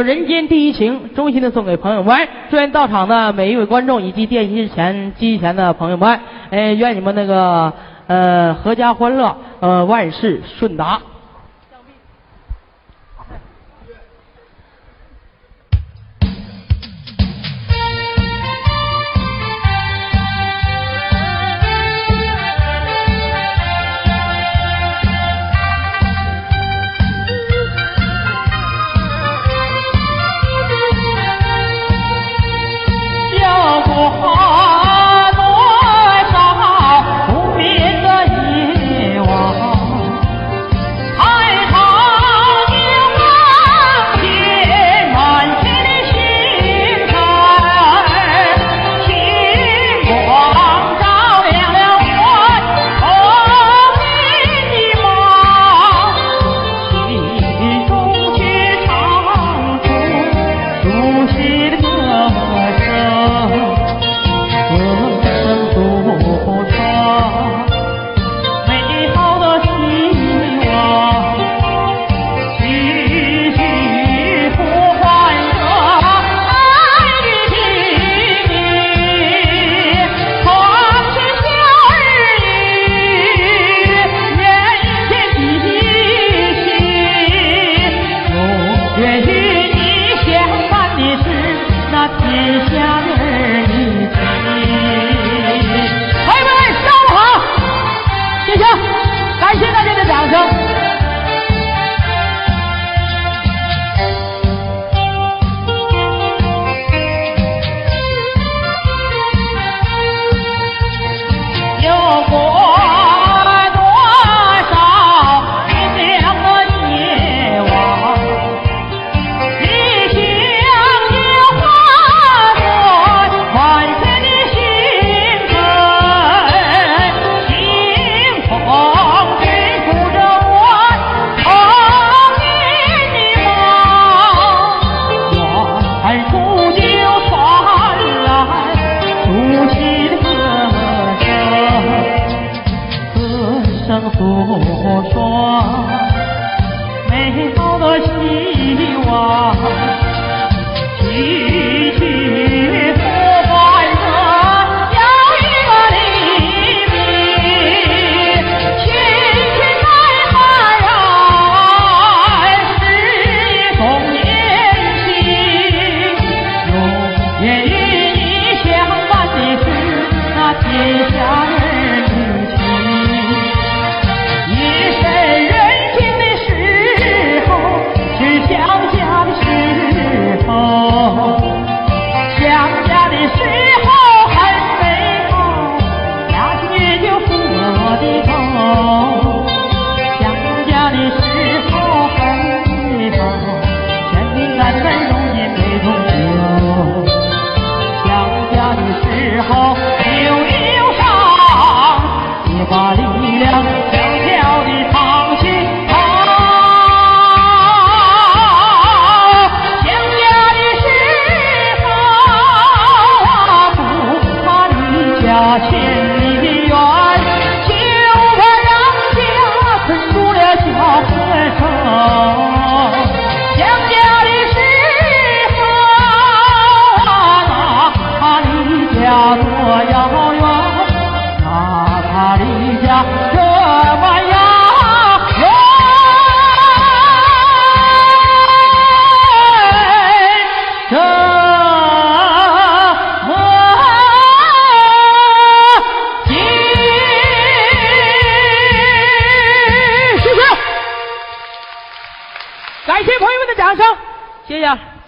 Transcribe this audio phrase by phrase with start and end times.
[0.02, 6.20] 《人间第一情》，衷心的送给朋友们，祝愿到场的每一位观众以及电视前、机前的朋友们，
[6.50, 7.72] 哎，愿你们那个
[8.06, 11.00] 呃，阖家欢乐，呃，万事顺达。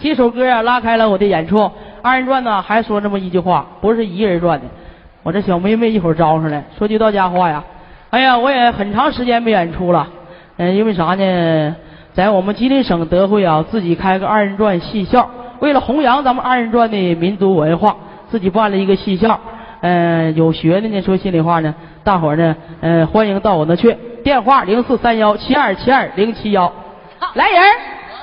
[0.02, 1.70] 这首歌啊，拉开了我的演出。
[2.02, 4.66] 二人转呢，还说这么一句话，不是一人转的。
[5.22, 7.62] 我这小妹妹一会儿招上来，说句到家话呀。
[8.10, 10.08] 哎呀，我也很长时间没演出了。
[10.56, 11.76] 嗯、因为啥呢？
[12.14, 15.30] 在我们吉林省德惠啊，自己开个二人转戏校，
[15.60, 17.96] 为了弘扬咱们二人转的民族文化，
[18.28, 19.38] 自己办了一个戏校。
[19.82, 23.96] 嗯、有学的呢，说心里话呢，大伙儿呢，嗯、欢迎到我那去。
[24.24, 26.72] 电话零四三幺七二七二零七幺。
[27.34, 27.62] 来人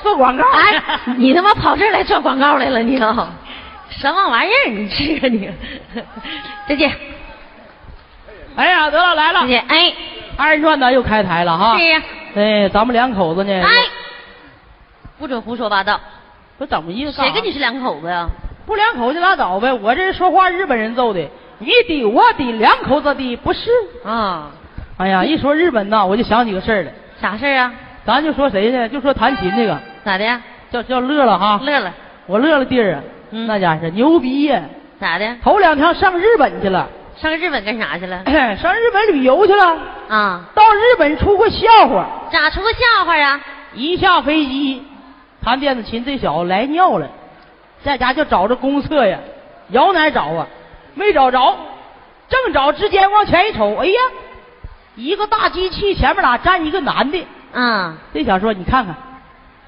[0.03, 0.44] 做广告。
[0.51, 0.82] 哎，
[1.18, 3.29] 你他妈跑这儿来做广告来了你啊？
[3.89, 4.70] 什么玩意儿？
[4.70, 5.50] 你这个你？
[6.68, 6.91] 再见，
[8.56, 9.65] 哎呀，得了，来了再，见。
[9.68, 9.94] 哎，
[10.38, 11.77] 二人转呢又开台了哈。
[11.77, 12.01] 是呀。
[12.36, 13.70] 哎，咱们两口子呢，哎，
[15.18, 16.00] 不准胡说八道！
[16.58, 17.12] 不怎么意思？
[17.13, 18.27] 谁跟你是两口子呀？
[18.65, 19.74] 不两口就拉倒呗？
[19.74, 21.27] 我这说话日本人揍的，
[21.58, 23.72] 你的我的两口子的不是。
[24.06, 24.51] 啊，
[24.98, 26.94] 哎呀，一说日本呐，我就想起个事儿来。
[27.20, 27.74] 啥事儿啊？
[28.09, 28.89] 咱就说谁呢？
[28.89, 30.41] 就说弹琴这个，咋的呀？
[30.71, 31.59] 叫叫乐了哈。
[31.63, 31.93] 乐了，
[32.25, 34.63] 我乐了弟儿啊，嗯那家是牛逼呀！
[34.99, 35.35] 咋的？
[35.43, 38.23] 头两天上日本去了，上日本干啥去了？
[38.57, 39.77] 上日本旅游去了，
[40.09, 42.07] 啊，到日本出过笑话。
[42.31, 43.39] 咋出个笑话啊？
[43.75, 44.81] 一下飞机，
[45.43, 47.07] 弹电子琴这小子来尿了，
[47.83, 49.19] 在家就找着公厕呀，
[49.67, 50.47] 摇哪找啊？
[50.95, 51.55] 没找着，
[52.27, 53.99] 正找之间往前一瞅，哎呀，
[54.95, 57.23] 一个大机器前面俩站一个男的。
[57.53, 58.96] 啊，这小说：“你看看，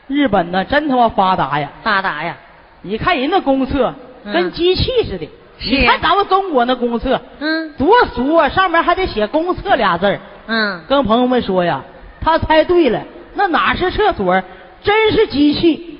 [0.08, 1.70] 日本呢真他妈发达呀！
[1.84, 2.36] 发达呀！
[2.82, 10.20] 你看人那公厕嗯跟机器似的，是你看咱们中国那公厕嗯多俗啊，上面还得写公厕俩字儿。
[10.48, 11.82] 嗯，跟朋友们说呀，
[12.20, 13.02] 他猜对了，
[13.36, 14.42] 那哪是厕所，
[14.84, 16.00] 真是机器。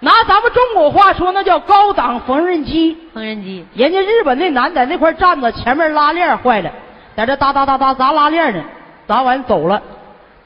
[0.00, 2.96] 拿咱们中国话说，那叫高档缝纫机。
[3.14, 3.64] 缝纫机。
[3.74, 6.70] 人家日本那男在那块站着，前面拉链坏了，
[7.16, 8.62] 在这哒哒哒哒砸拉链呢，
[9.08, 9.82] 砸完走了。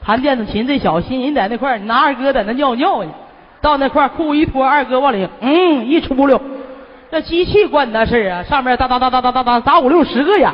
[0.05, 3.09] 弹电子琴这小心人在那块拿二哥在那尿尿呢，
[3.61, 6.41] 到那块裤一脱，二哥往里嗯一出溜，
[7.11, 10.51] 这机器管那事儿啊，上面哒哒哒哒哒哒哒打五六十个眼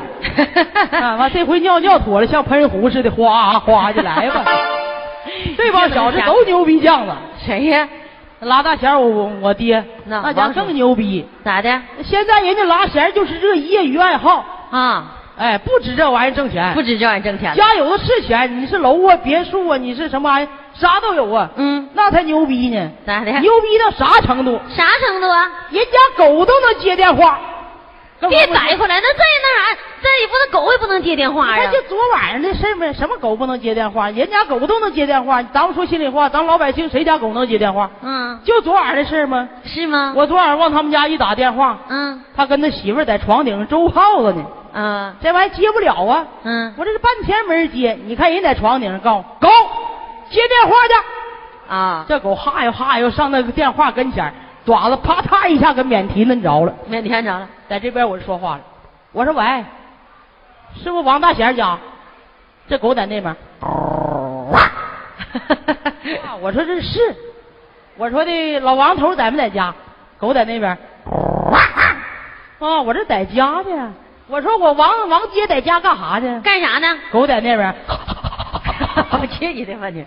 [1.17, 4.43] 完 这回尿尿妥了，像喷壶似的，哗哗就来吧。
[5.57, 7.11] 这帮小子都牛逼犟子，
[7.45, 7.87] 谁呀？
[8.41, 11.25] 拉大弦儿我我我爹那那家王叔更牛逼。
[11.43, 11.81] 咋的？
[12.03, 17.53] 现在人家拉弦就是这业余爱好，啊，哎，不止这玩意儿挣钱，不止这玩意儿挣钱。
[17.55, 21.49] 家有的是钱，你是楼啊、别墅啊，你是什么玩意儿，啥都有啊。
[21.55, 23.31] 嗯，那才牛逼呢，咋的？
[23.39, 24.59] 牛逼到啥程度？
[24.75, 25.49] 啥程度啊？
[25.69, 27.39] 人家狗都能接电话。
[28.19, 31.71] 别我们摆回来，那再那啥，再也不能狗也不能接电话呀那。
[31.71, 34.09] 就昨晚上的事儿呗，什么狗不能接电话？
[34.09, 35.43] 人家狗都能接电话。
[35.43, 37.87] 咱们说心里话，咱老百姓谁家狗能接电话？
[38.01, 39.47] 嗯，就昨晚的事儿吗？
[39.63, 40.13] 是吗？
[40.15, 44.43] 我昨晚往他们家一打电话，嗯他跟他媳妇儿在床顶上周耗子呢，
[44.79, 46.27] 嗯这玩意接不了啊。
[46.43, 49.49] 嗯我这是半天没人接，你看人在床顶上告狗
[50.29, 50.93] 接电话去，
[51.73, 54.31] 啊，这狗哈呀哈悠上那个电话跟前，
[54.67, 56.71] 爪子啪嗒一下给免提摁着了。
[56.85, 58.61] 免提摁着了，在这边我就说话了，
[59.13, 59.65] 我说喂，
[60.75, 61.75] 是不是王大贤家？
[62.69, 63.35] 这狗在那边。
[66.23, 67.15] 啊，我说这是，
[67.97, 69.73] 我说的老王头在没在家？
[70.19, 70.77] 狗在那边。
[72.59, 73.93] 啊， 我这在家呢。
[74.29, 76.41] 我说我王王姐在家干啥呢？
[76.43, 76.87] 干啥呢？
[77.11, 77.73] 狗在那边。
[79.09, 80.05] 我去你的吧你，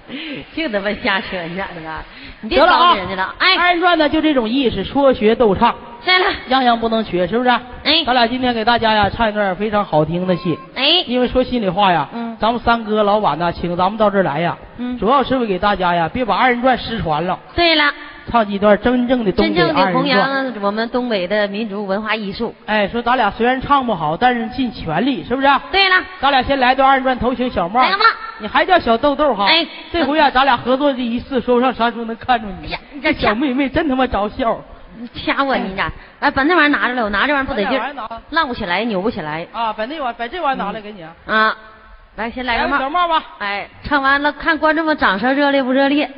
[0.55, 2.05] 净他妈瞎扯你咋的了？
[2.43, 3.35] 你别得了啊招人家了。
[3.39, 5.75] 哎，二人转呢就这种意思，说学逗唱，
[6.05, 7.49] 对了，样样不能缺，是不是？
[7.50, 10.59] 哎咱俩今天给大家呀唱一段非常好听的戏。
[10.75, 17.85] 哎，因为说心里话呀，嗯咱们三哥老板呢，请咱们到这儿来呀，嗯主要是为给大家呀，别把二人转失传了，对了，
[18.31, 20.07] 唱几段真正的东真北二人正的弘。
[20.07, 22.55] 扬我们东北的民族文化艺术。
[22.67, 25.49] 哎，说咱俩虽然唱不好，但是尽全力，是不是？
[25.73, 27.81] 对了，咱俩先来段二人转头型小帽。
[27.83, 28.05] 来个帽
[28.39, 29.47] 你还叫小豆豆哈？
[29.49, 32.69] 哎这回啊，咱俩合作这一次，说不上啥时候能看着你。
[32.69, 34.59] 哎呀你这这小妹妹真他妈着笑。
[34.97, 35.91] 你掐我你咋？
[36.21, 37.81] 哎，把那玩意儿拿着来，我拿这玩意儿不得劲
[38.31, 41.57] 浪不起来，扭不起来啊，把那玩把这玩意儿拿来给你啊，啊！
[42.17, 42.77] 来，先来个帽。
[42.77, 43.23] 个小帽吧。
[43.39, 46.11] 哎，唱完了，看观众们掌声热烈不热烈？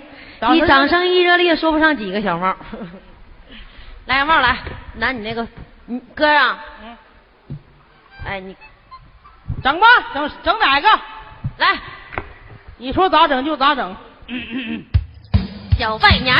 [0.50, 2.56] 你掌声一热烈，说不上几个小帽。
[4.06, 4.58] 来个帽来，
[4.96, 5.46] 拿你那个，
[5.86, 6.96] 你哥啊，嗯，
[8.26, 8.56] 哎你
[9.62, 10.88] 整吧，整整哪个？
[11.58, 11.78] 来
[12.78, 13.96] 你说咋整就咋整。
[15.78, 16.34] 小拜年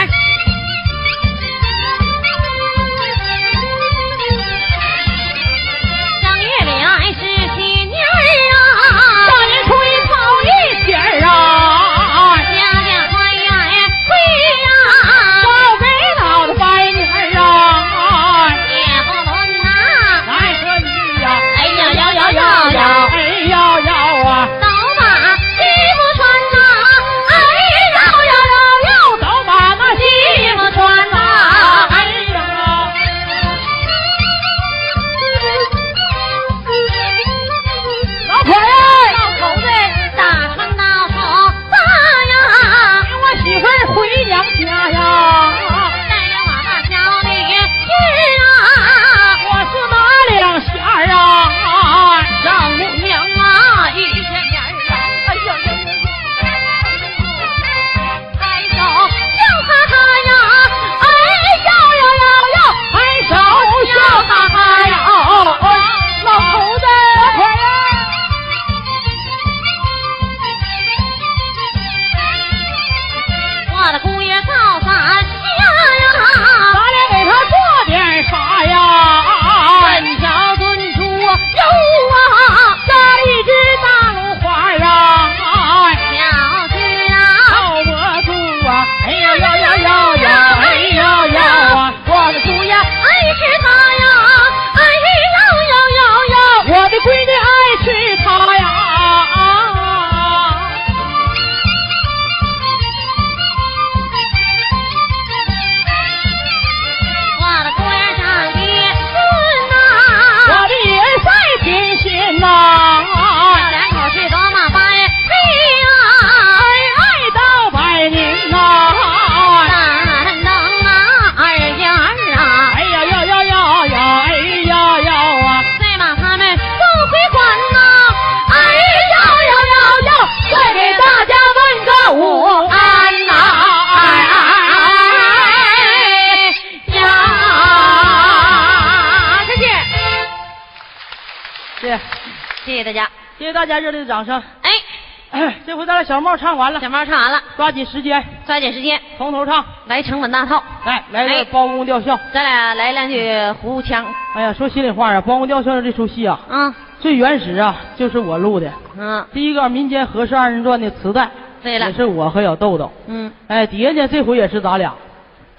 [146.43, 149.65] 唱完了，小猫唱完了，抓紧时间抓紧时间从头唱。
[149.87, 152.19] 来成本大套，来来哎个包公吊孝。
[152.33, 158.71] 咱俩来两句胡腔，哎呀，说心里话啊，包公吊孝这出戏啊，嗯最原始啊就是我录的。
[158.99, 161.29] 嗯，第一个民间和氏二人转的磁带，
[161.63, 162.91] 对了也是我和小豆豆。
[163.07, 164.93] 嗯哎，底下呢这回也是咱俩，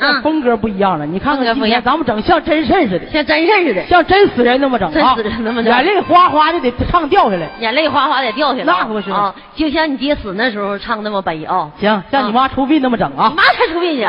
[0.06, 1.06] 嗯，风格不一样了。
[1.06, 7.50] 你看看今天咱们整像真事似的，像真事似的，像真死人那么整啊，真死人那么整眼泪哗哗的得唱掉下来。
[7.60, 11.72] 眼泪哗哗得掉下来，那可不是啊，就像你爹死那时候唱那么悲啊。
[11.80, 13.36] 行，像你妈出殡那么整啊你。
[13.36, 14.08] 妈才出殡去，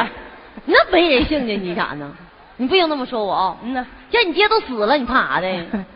[0.64, 2.11] 你那没人性呢，你咋呢？
[2.57, 3.57] 你不用那么说我啊！
[3.64, 5.48] 嗯呐，像你爹都死了，你怕啥的？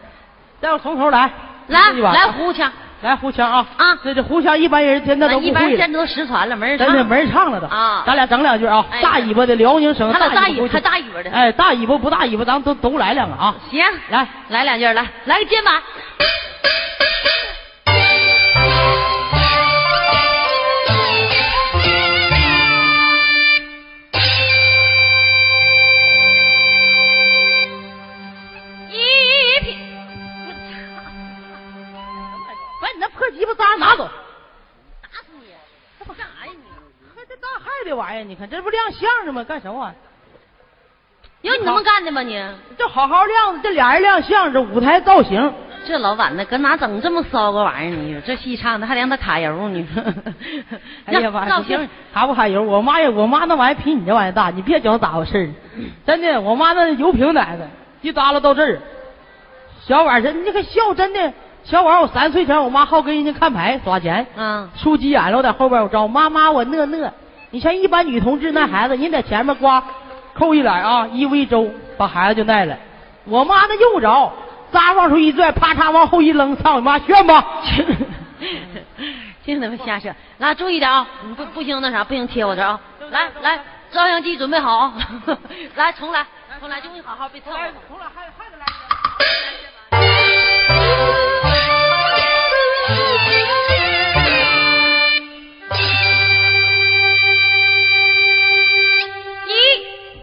[0.60, 1.30] 待会从头来。
[1.68, 6.86] 来来胡腔来胡强啊啊这这胡强一般人现在都不一般会了人，都失传了，没人唱。
[6.88, 11.30] 真的没人唱了都啊咱俩整两句啊，哎大尾巴的辽宁省他俩大尾巴，大尾巴还大尾巴的。
[11.30, 13.54] 哎，大尾巴不大尾巴，咱们都都来两个啊！
[13.70, 15.74] 行，来，来两句，来来个肩膀。
[37.88, 39.42] 的玩意儿，你看这不亮相呢吗？
[39.44, 39.96] 干什么玩意儿？
[41.42, 42.42] 有你那么干的吗你？
[42.76, 45.52] 这好好亮，这俩人亮相，这舞台造型，
[45.86, 48.02] 这老板呢，搁哪整这么骚个玩意儿呢？
[48.02, 49.86] 你说这戏唱的还让他卡油呢？
[51.06, 52.62] 哎呀 妈，行型，卡不卡油？
[52.62, 55.46] 我妈呀，我妈那玩意儿比你这玩意儿大，你别觉得咋回事儿
[56.04, 57.66] 真的，我妈那油瓶奶子
[58.02, 58.80] 一耷拉到这儿。
[59.86, 61.32] 小婉这你可笑，真的。
[61.64, 67.12] 小婉，我三岁前，我妈好跟人家看牌耍钱，嗯，输急眼了，我在后边我招妈妈，我乐乐。
[67.50, 69.82] 你像一般女同志那孩子，人在前面刮
[70.34, 72.76] 扣一来啊，衣服一周，把孩子就带了。
[73.24, 74.32] 我妈那用不着，
[74.70, 77.44] 扎往出一拽，啪嚓往后一扔，操你妈炫吧！
[79.44, 80.14] 净他妈瞎扯！
[80.38, 81.06] 来，注意点啊！
[81.26, 82.78] 你不不行那啥，不行贴我这啊！
[83.10, 83.58] 来来，
[83.90, 84.92] 照相机准备好啊！
[85.74, 86.26] 来，重来，
[86.60, 87.58] 重来，就你好好别蹭我。
[87.88, 88.66] 从来还还得来。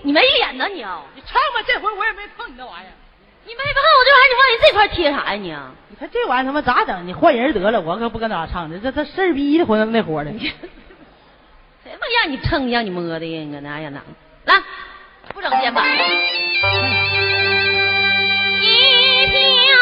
[0.05, 1.01] 你没脸呢你啊！
[1.15, 2.93] 你唱吧，这回我也没碰你那玩意儿。
[3.43, 5.71] 你没碰我这玩意儿，你往人这块贴啥呀你啊？
[5.89, 7.07] 你看这玩意儿他妈咋整？
[7.07, 10.31] 你换人得了，我可不跟他唱的，这这事儿逼的活那活的。
[10.39, 10.51] 谁
[11.85, 13.41] 他妈让你蹭让你摸的呀？
[13.41, 13.99] 你搁那呀那？
[14.53, 14.61] 来，
[15.33, 15.83] 不整肩膀。
[18.61, 19.75] 一片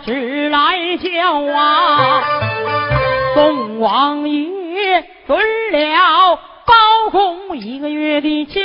[0.00, 2.22] 只，来叫啊！
[3.34, 5.38] 宋王爷准
[5.72, 8.60] 了包公一个月的假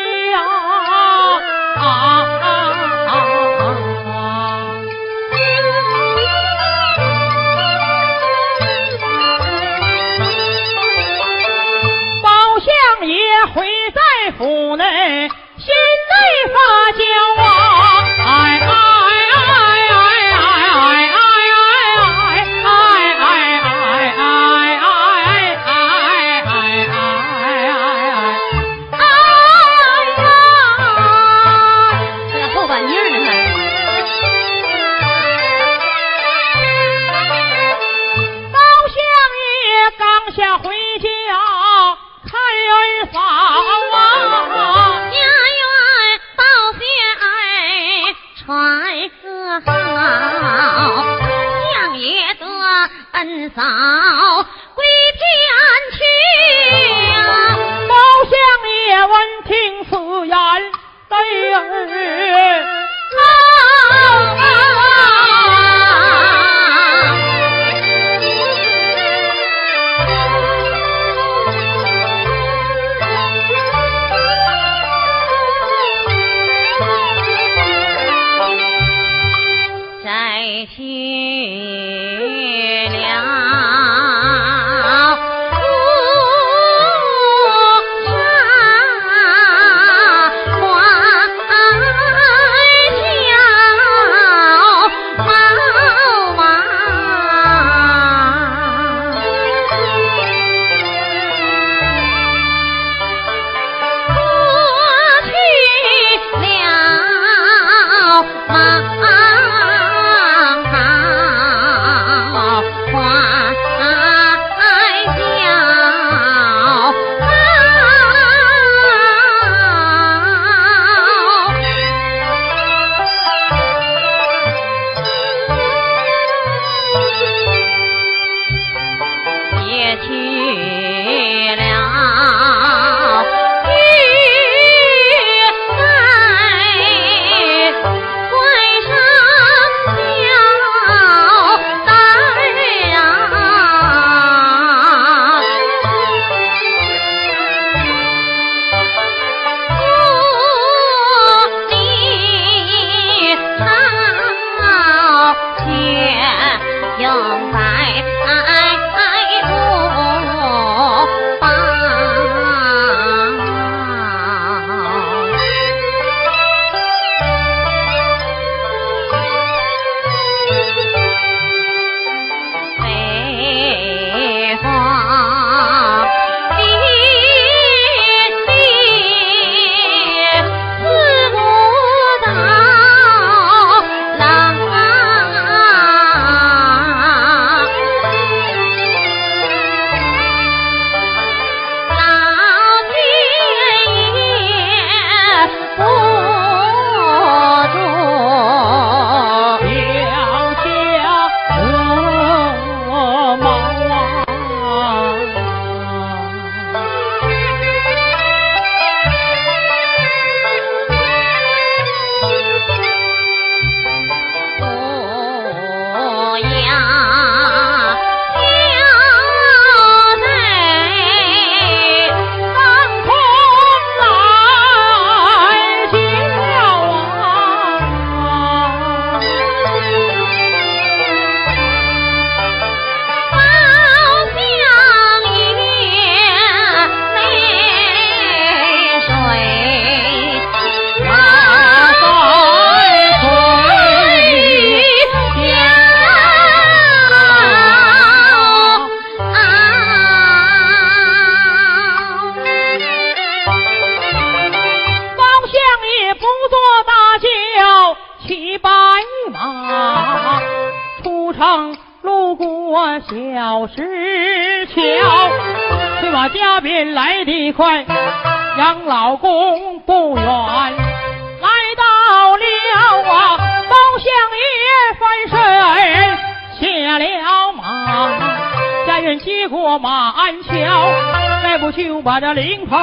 [282.50, 282.79] 金牌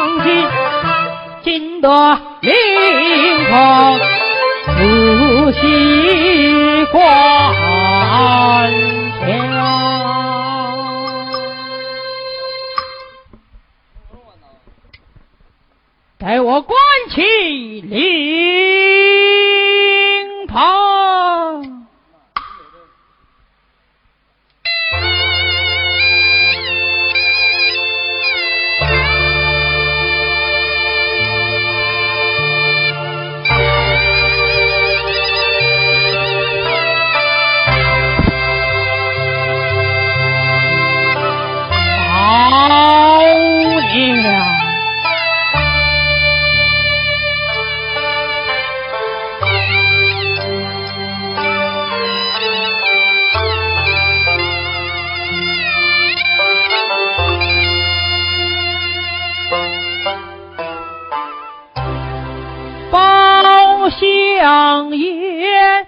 [63.98, 65.86] 相爷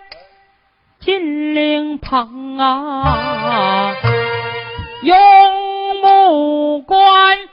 [1.01, 3.95] 金陵旁啊
[5.03, 5.17] 永
[6.03, 7.48] 穆关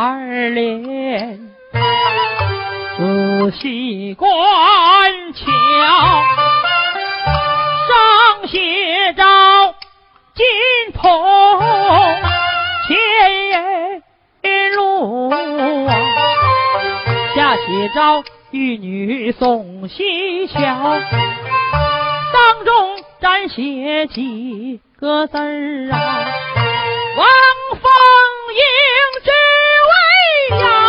[0.00, 0.14] 二
[0.50, 1.40] 连，
[2.96, 4.30] 仔细观
[5.34, 5.44] 瞧，
[7.88, 9.24] 上写着
[10.36, 10.46] 金
[10.94, 11.02] 鹏
[12.86, 12.94] 前
[14.76, 15.32] 路，
[17.34, 20.60] 下写着玉女送西桥，
[22.32, 26.24] 当中沾写几个字儿啊？
[27.16, 27.26] 王。
[30.56, 30.87] 呀。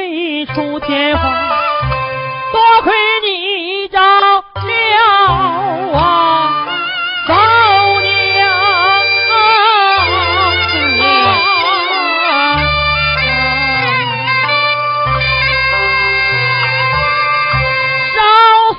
[0.00, 1.22] 飞出天花，
[2.52, 4.40] 多亏你照料
[5.92, 6.66] 啊，
[7.28, 7.34] 嫂
[8.00, 8.48] 娘
[10.88, 11.02] 啊，
[18.14, 18.18] 烧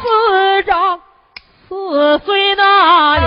[0.02, 1.00] 四张
[1.70, 3.21] 四岁那。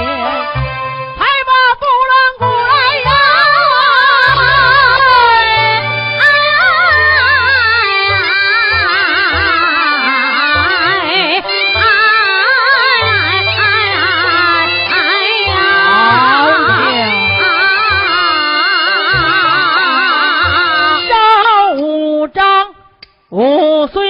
[23.37, 24.09] 哦所以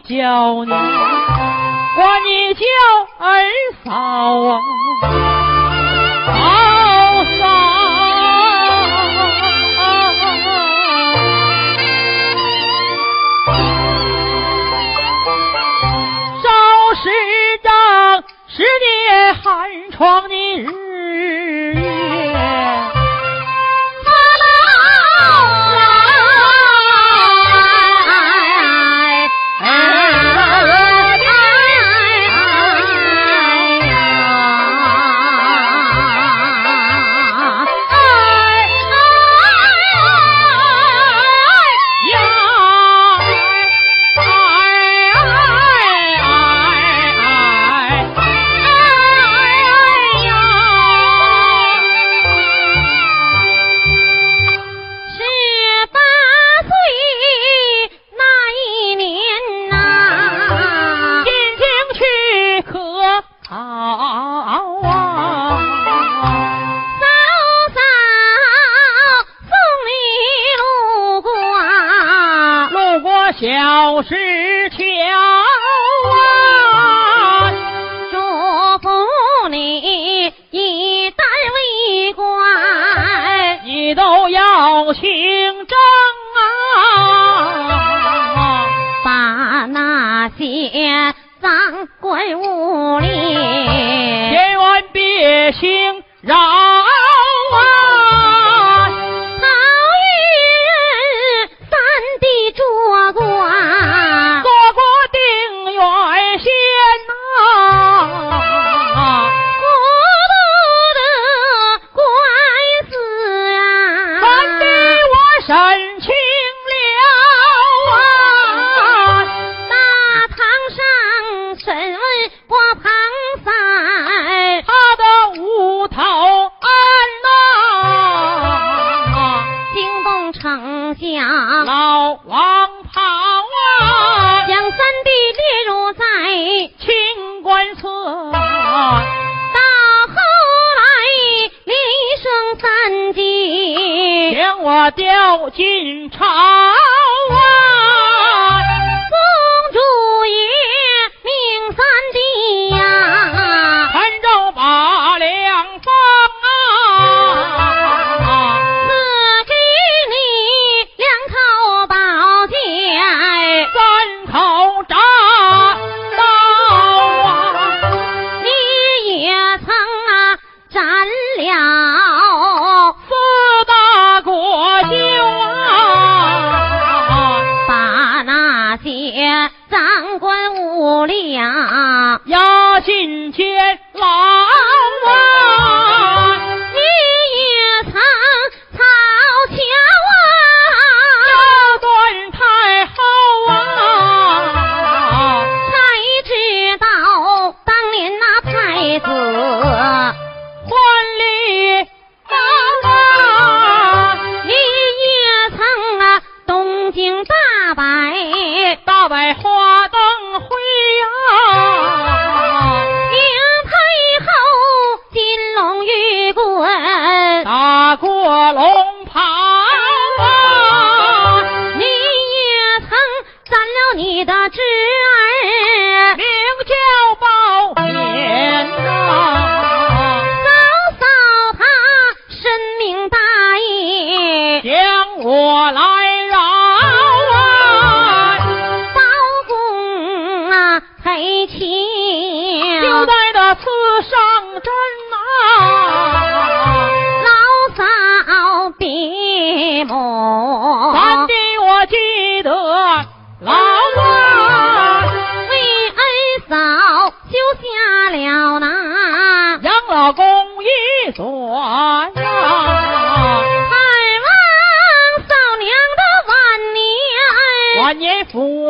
[0.00, 2.64] 叫你管你叫
[3.18, 3.44] 二
[3.84, 4.60] 嫂啊。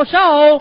[0.05, 0.61] 手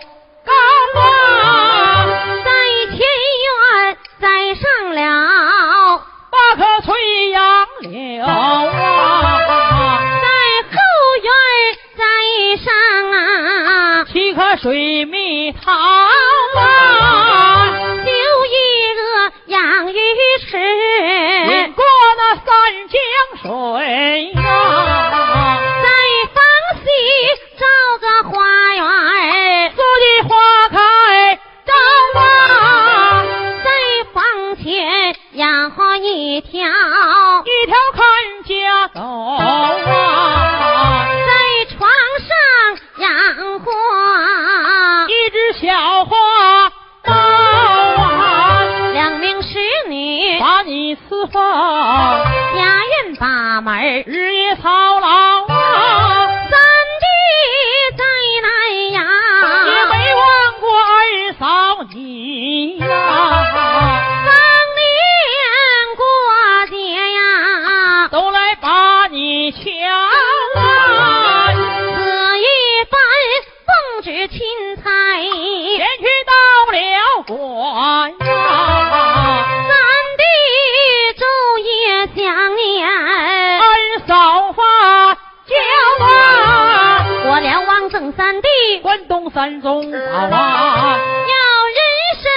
[89.64, 91.36] 中跑啊要
[91.72, 91.80] 人
[92.22, 92.30] 参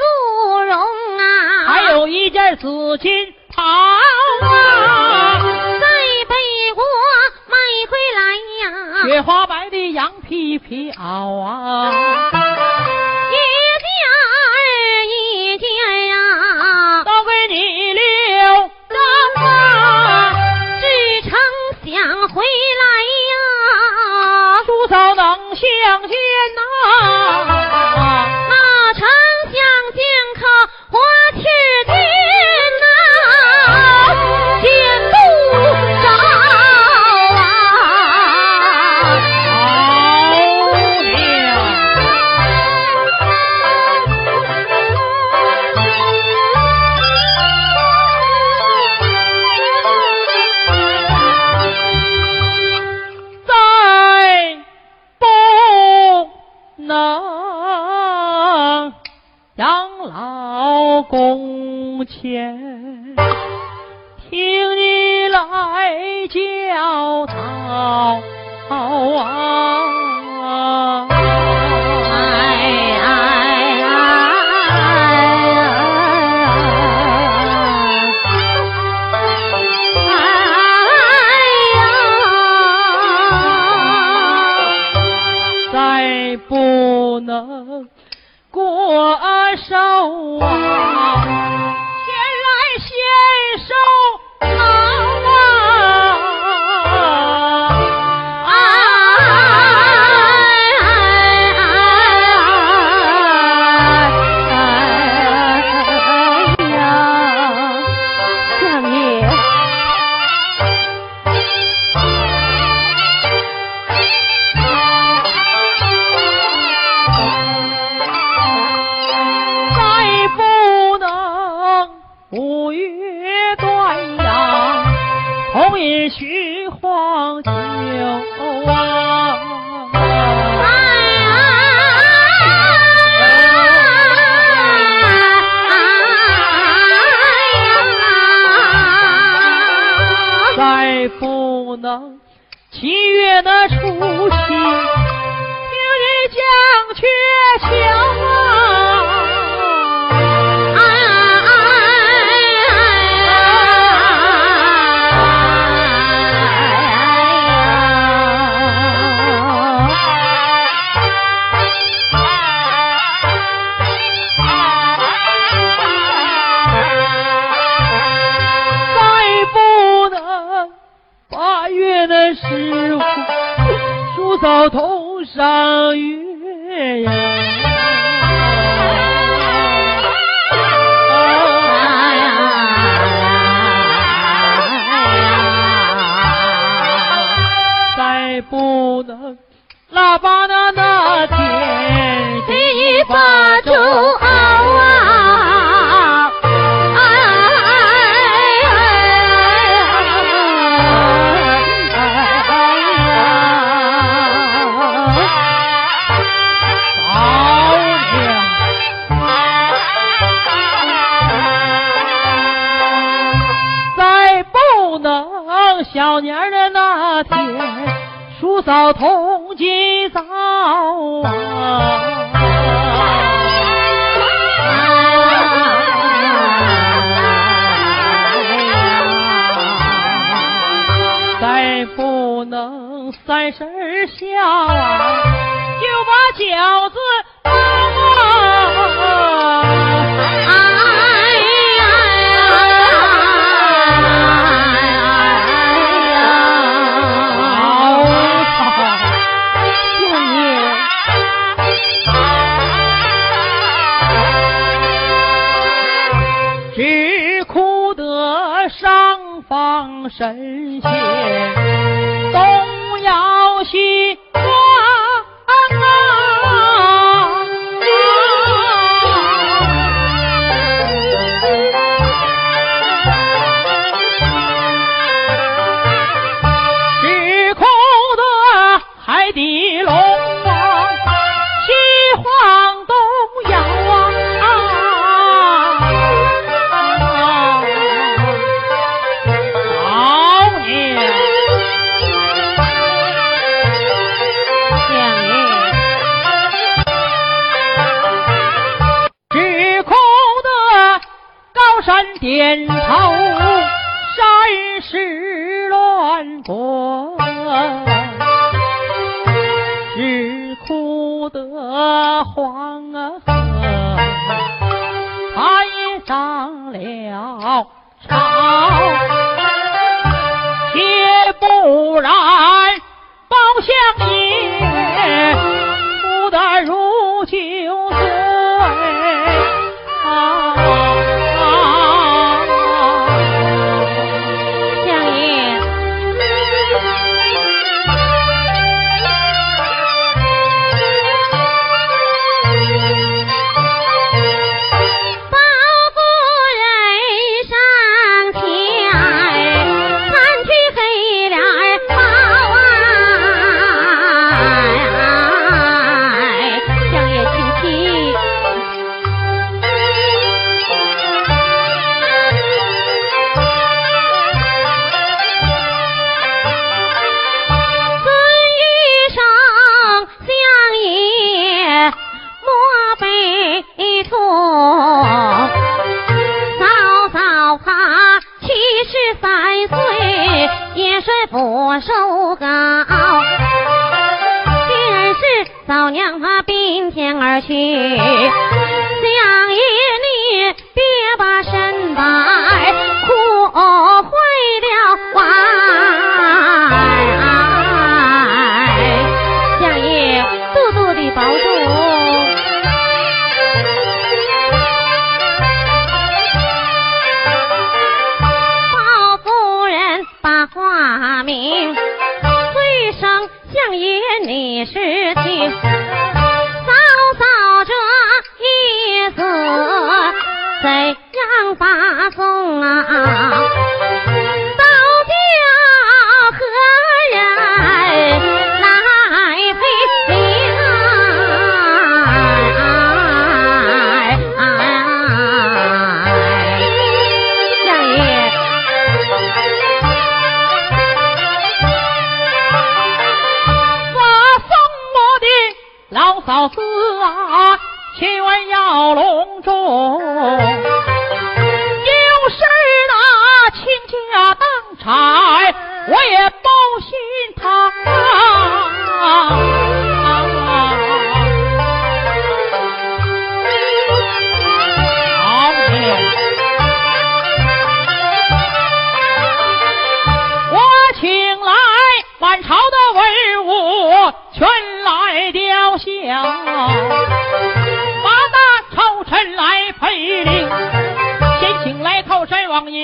[0.00, 0.78] 鹿茸
[1.18, 1.64] 啊。
[1.66, 5.38] 还有一件紫金袍啊
[5.80, 5.86] 在
[6.28, 6.34] 北
[6.74, 6.84] 国
[7.48, 7.56] 买
[7.90, 8.20] 回来
[8.62, 9.02] 呀。
[9.08, 12.29] 雪花白的羊皮皮袄啊。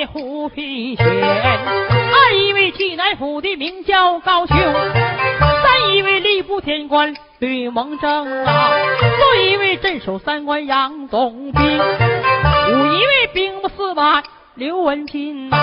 [0.06, 4.54] 胡皮轩，二一位济南府的名叫高俅，
[5.40, 14.22] 三一位吏部天官吕蒙正啊，四一位镇守三关杨宗斌，五一位兵部司马
[14.54, 15.56] 刘文金呐，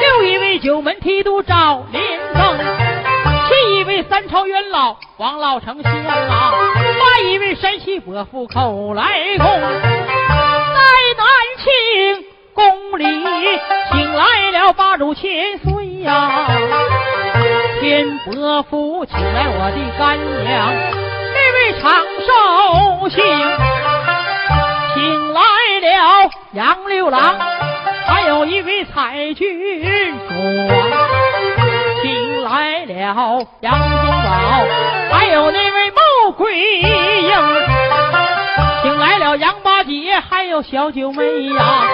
[0.00, 2.02] 六一位九门提督赵连
[2.34, 2.58] 增，
[3.48, 10.34] 七一位三朝元老王老成仙啊，八一位山西伯父寇来公，在
[11.16, 11.26] 南
[11.62, 12.23] 庆
[12.54, 13.04] 宫里
[13.90, 16.46] 请来了八主千岁呀，
[17.80, 20.72] 天伯父请来我的干娘，
[21.34, 21.92] 这位长
[22.24, 23.22] 寿星，
[24.94, 25.40] 请来
[25.80, 27.36] 了杨六郎，
[28.06, 30.34] 还有一位彩郡主，
[32.02, 34.64] 请来了杨宗保，
[35.10, 37.30] 还有那位穆桂英，
[38.82, 41.88] 请来了杨八姐，还有小九妹呀，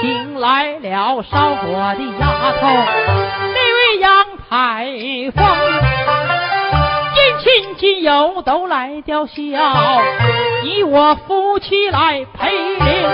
[0.00, 2.66] 请来了烧火的丫头，
[3.52, 4.86] 那位杨排
[5.34, 5.44] 风。
[7.14, 9.32] 近亲近友都来吊孝，
[10.64, 13.08] 以我夫妻来陪灵。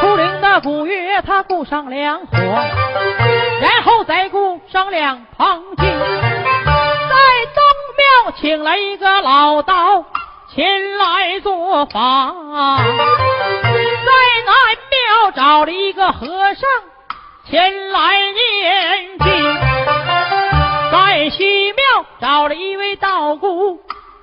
[0.00, 5.86] 出灵的古月，他顾上两火，然后再顾上两旁亲。
[5.86, 7.14] 在
[7.54, 7.62] 东
[7.96, 10.04] 庙请来一个老道
[10.54, 12.34] 前来做法，
[14.32, 14.54] 在南
[14.90, 16.66] 庙找了一个和尚
[17.44, 19.54] 前来念经。
[20.90, 21.82] 在西庙
[22.18, 23.78] 找了一位道姑，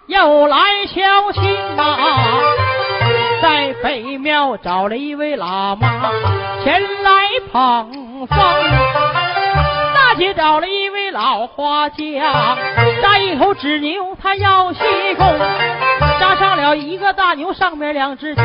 [0.07, 0.57] 又来
[0.87, 1.97] 敲磬啊；
[3.41, 6.11] 在北庙找了一位喇嘛，
[6.63, 7.11] 前来
[7.51, 8.37] 捧风。
[9.93, 12.57] 大街找了一位老花匠，
[13.01, 14.79] 扎一头纸牛，他要西
[15.15, 15.39] 贡，
[16.19, 18.43] 扎上了一个大牛，上面两只甲，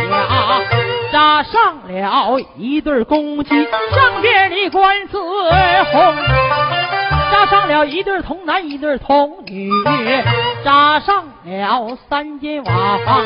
[1.15, 3.51] 扎上了一对公鸡，
[3.95, 6.17] 上边的官字红。
[7.31, 9.71] 扎上了一对童男一对童女，
[10.65, 13.25] 扎上了三间瓦房，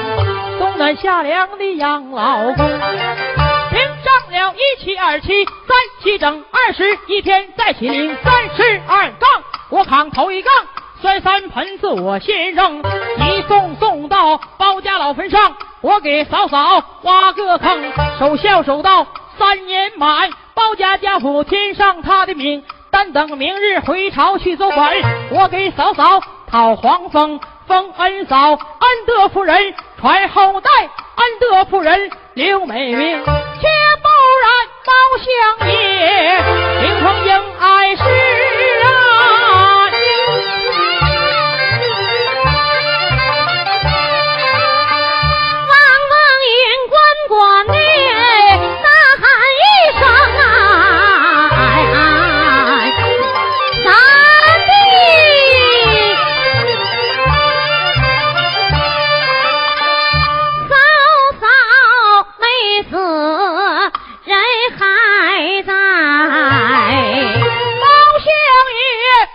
[0.59, 2.69] 冬暖夏凉的养老宫。
[2.69, 9.29] 上了一七二七三七整二十一天，再起领三十二杠，
[9.71, 10.53] 我扛头一杠，
[11.01, 17.83] 摔三盆子我先扔，一送送到包家老坟上，我给嫂嫂挖个坑，
[18.19, 19.07] 守孝守到
[19.39, 22.65] 三年满，包家家谱添上他的名。
[22.91, 24.93] 但等明日回朝去做官，
[25.31, 26.21] 我给嫂嫂
[26.51, 27.39] 讨黄封，
[27.69, 28.59] 封恩嫂，安
[29.07, 30.71] 德夫人传后代，
[31.15, 34.09] 安德夫人留美名，却不
[34.43, 34.51] 然
[34.85, 34.93] 包
[35.23, 36.43] 相爷
[36.83, 38.88] 灵风应爱世人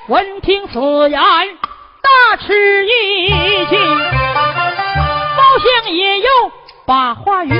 [0.09, 0.79] 闻听此
[1.09, 1.21] 言，
[2.01, 3.29] 大吃一
[3.67, 3.79] 惊。
[5.37, 6.27] 包相爷又
[6.85, 7.53] 把话语，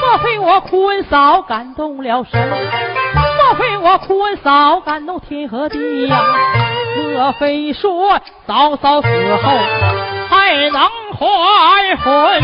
[0.00, 2.40] 莫非我哭恩嫂感动了神？
[3.36, 6.24] 莫非我哭恩嫂感动天和地呀？
[6.96, 9.08] 莫非说嫂嫂死
[9.42, 9.50] 后
[10.28, 10.88] 还能
[11.18, 12.42] 还魂？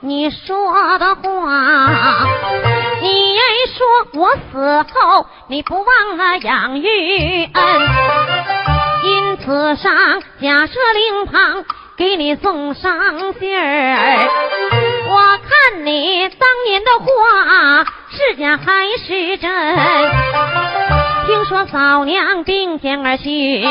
[0.00, 1.22] 你说的话
[3.00, 3.38] 你
[3.76, 7.88] 说我死后你不忘了养育恩
[9.04, 11.64] 因此上假设灵堂
[11.96, 12.92] 给你送上
[13.38, 14.28] 信儿
[15.08, 19.50] 我看你当年的话是假还是真？
[21.26, 23.64] 听说嫂娘并肩而去你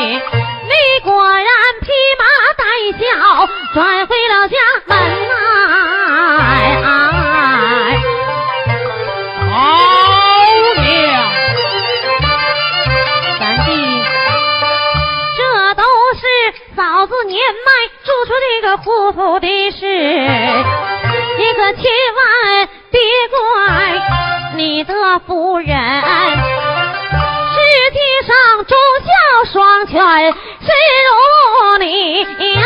[1.04, 1.46] 果然
[1.80, 2.24] 披麻
[2.58, 2.64] 戴
[2.98, 4.56] 孝转回了家
[4.86, 5.25] 门。
[6.18, 6.88] 哎哎，
[9.50, 9.52] 好
[10.56, 10.86] 姑娘，
[13.38, 13.68] 三弟，
[15.36, 15.38] 这
[15.74, 15.82] 都
[16.14, 16.22] 是
[16.74, 17.68] 嫂子年迈
[18.02, 21.84] 做出这个糊涂的事，你可千
[22.16, 22.24] 万
[22.90, 22.98] 别
[23.30, 23.36] 怪
[24.54, 27.58] 你的夫人，世
[27.92, 29.08] 界上忠孝
[29.52, 30.68] 双全，是
[31.04, 32.22] 如你
[32.54, 32.64] 呀？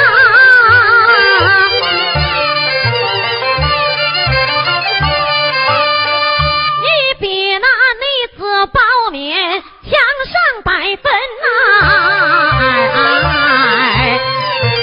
[10.81, 11.13] 来分
[11.43, 11.45] 呐、
[11.85, 11.93] 啊，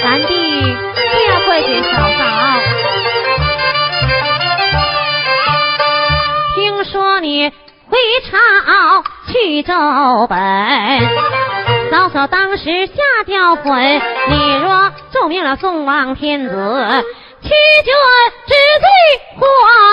[0.04, 0.28] 咱的
[0.94, 1.10] 别
[1.44, 2.20] 怪去小嫂。
[6.54, 7.98] 听说你回
[8.30, 9.74] 朝去奏
[10.28, 10.38] 本，
[11.90, 14.00] 嫂嫂当时吓掉魂。
[14.28, 17.04] 你若奏命了宋王天子，
[17.42, 17.92] 欺君
[18.46, 18.86] 之罪
[19.36, 19.48] 活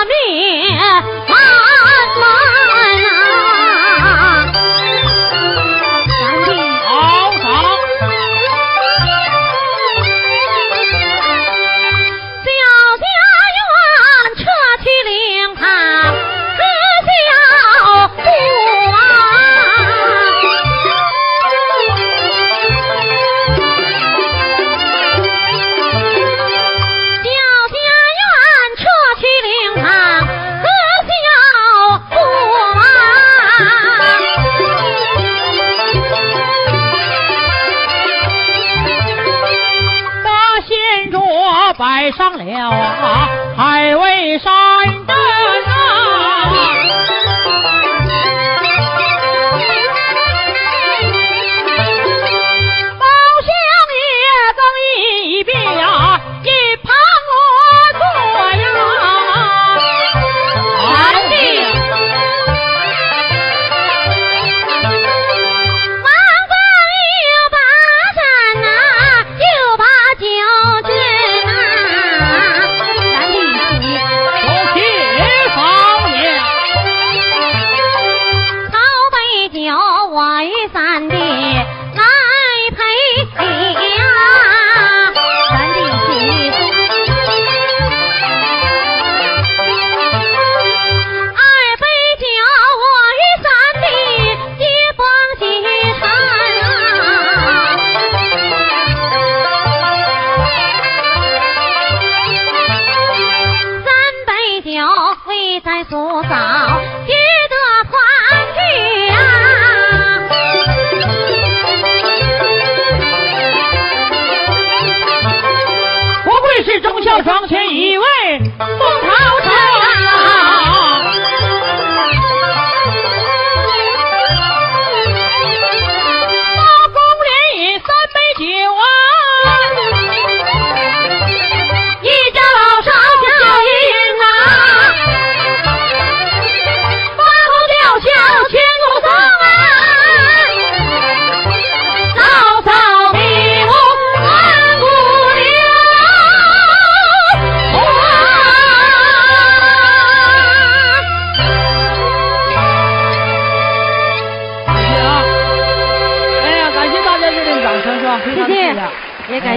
[0.06, 0.78] 命，
[1.26, 1.36] 万
[2.20, 2.24] 难、
[3.02, 3.65] 呐。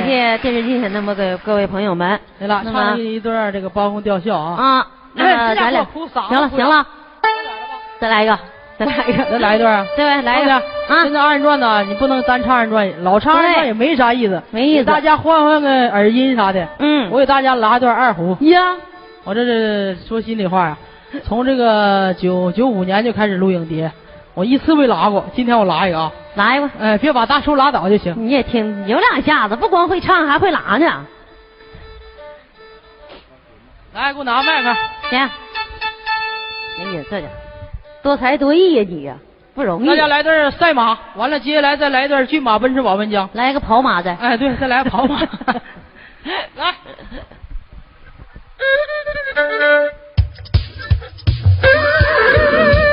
[0.09, 2.19] 谢谢电视机前那么各各位朋友们。
[2.39, 6.83] 对了唱一段这个包公吊孝啊啊那咱俩行了行了
[7.99, 8.39] 再来一个
[8.79, 9.85] 再来一个再来一段啊。
[9.95, 11.03] 对来一个啊。
[11.03, 18.77] 现在二人转呢你不能单唱二人转老唱二人转也没啥意思没意思大家换换个耳音啥的嗯我给大家拉一段二胡呀
[19.25, 20.77] 我这是说心里话呀。
[21.23, 23.91] 从这个九九五年就开始录影碟
[24.39, 26.09] 我一次没拉过，今天我拉一个啊。
[26.35, 28.15] 来一个，哎，别把大叔拉倒就行。
[28.17, 31.05] 你也听有两下子，不光会唱，还会拉呢。
[33.93, 34.73] 来，给我拿麦克。
[35.09, 37.27] 行，哎呀，这家
[38.01, 39.17] 多才多艺呀你呀，
[39.53, 39.87] 不容易。
[39.87, 43.29] 大家来段赛马，完了接下来再来段骏马奔驰保温江。
[43.33, 44.15] 来个跑马的。
[44.21, 45.19] 哎，对，再来个跑马。
[46.55, 46.73] 来，来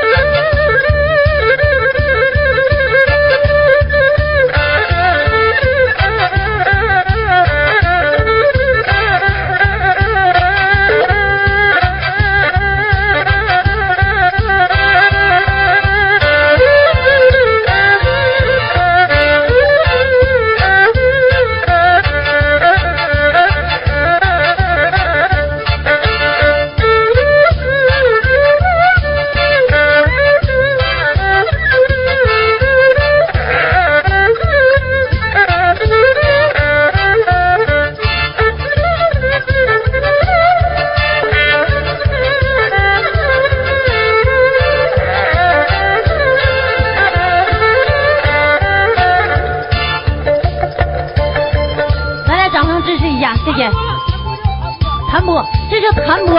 [55.78, 56.38] 这叫弹拨，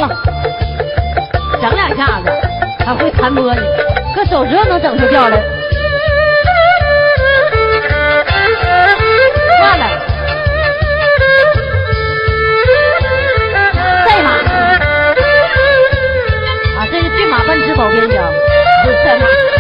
[1.62, 2.32] 整两下子，
[2.84, 3.62] 还会弹拨呢，
[4.16, 5.38] 搁手指头能整出调来。
[9.62, 9.86] 换了，
[14.08, 14.30] 赛马
[16.80, 18.34] 啊，这是骏马奔驰保边疆，
[18.84, 19.57] 不是赛马。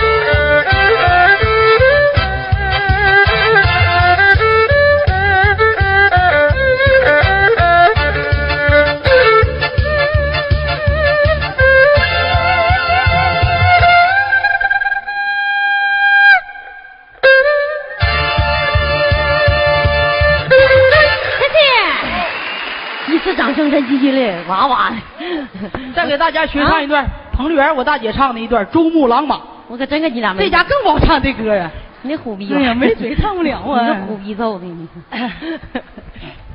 [23.79, 24.95] 一次掌声真激烈，哇哇的。
[25.93, 29.35] 再给大家学唱一段彭丽媛我大姐唱的一段《珠穆朗玛》，
[29.67, 31.69] 我可真跟你俩没这家更不好唱这歌呀。
[32.03, 33.81] 你虎逼哎呀，没嘴唱不了啊。
[33.81, 34.87] 你这虎逼揍的你，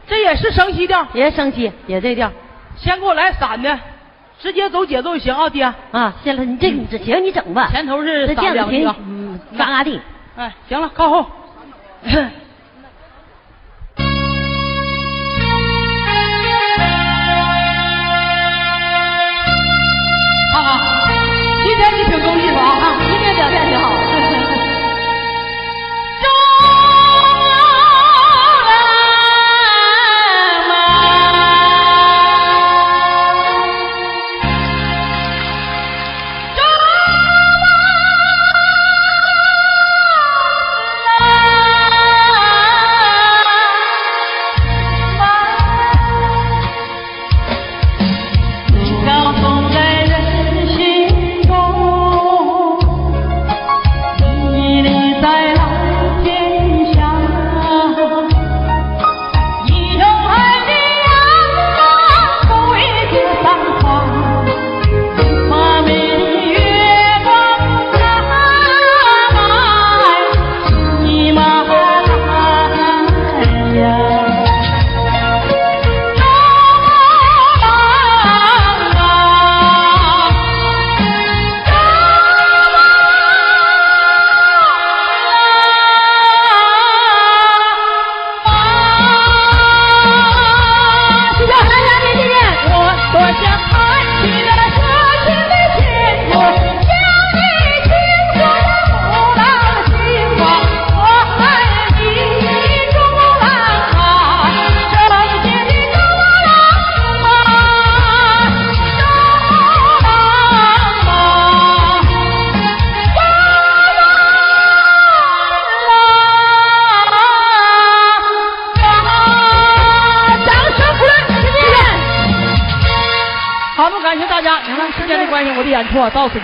[0.07, 2.31] 这也是升西调，别生息，也这调
[2.77, 3.79] 先给我来散的，
[4.41, 5.65] 直接走节奏就行啊，爹。
[5.91, 6.15] 啊！
[6.23, 7.69] 行了你这你这行，你整吧。
[7.71, 10.01] 前头是散两个啊，，嗯，嘎嘎地。
[10.37, 11.27] 哎，行了，靠后。
[21.85, 22.22] 今天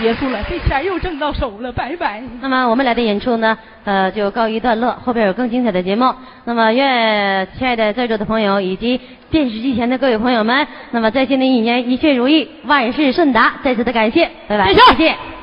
[0.00, 2.22] 结束了，这钱又挣到手了，拜拜。
[2.40, 6.12] 那么我们俩的演出呢，呃，就告一段落，后边有更精彩的节目。
[6.44, 15.37] 那么愿亲爱的在座的朋友以及电视机前的各位朋友们，那么在新的一年一切如意，万事顺达，再次的感谢，拜拜，谢谢谢谢。